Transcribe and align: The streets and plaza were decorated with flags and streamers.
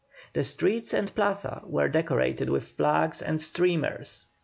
The 0.33 0.43
streets 0.43 0.95
and 0.95 1.13
plaza 1.13 1.61
were 1.63 1.87
decorated 1.87 2.49
with 2.49 2.69
flags 2.69 3.21
and 3.21 3.39
streamers. 3.39 4.25